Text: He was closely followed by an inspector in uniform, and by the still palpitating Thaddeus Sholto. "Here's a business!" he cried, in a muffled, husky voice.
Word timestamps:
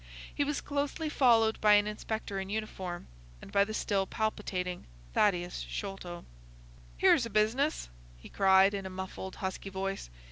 He 0.33 0.43
was 0.43 0.61
closely 0.61 1.09
followed 1.09 1.61
by 1.61 1.73
an 1.73 1.85
inspector 1.85 2.39
in 2.39 2.49
uniform, 2.49 3.05
and 3.39 3.51
by 3.51 3.63
the 3.63 3.73
still 3.75 4.07
palpitating 4.07 4.85
Thaddeus 5.13 5.63
Sholto. 5.69 6.25
"Here's 6.97 7.27
a 7.27 7.29
business!" 7.29 7.87
he 8.17 8.27
cried, 8.27 8.73
in 8.73 8.87
a 8.87 8.89
muffled, 8.89 9.35
husky 9.35 9.69
voice. 9.69 10.09